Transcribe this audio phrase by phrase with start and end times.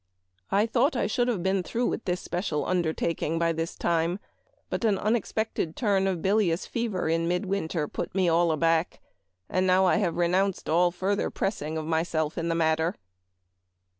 [0.49, 4.17] I thought I should have been through this special undertaking by this time,
[4.67, 8.99] but an unexpected turn of bilious fever in midwinter put me all aback,
[9.47, 12.95] and now I have renounced all further pressing myself in the matter."